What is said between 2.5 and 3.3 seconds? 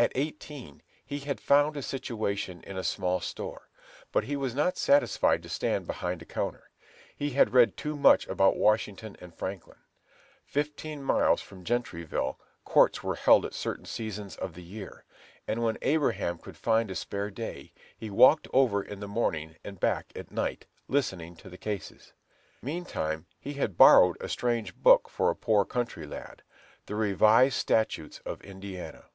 in a small